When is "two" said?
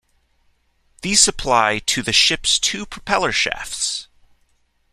2.57-2.87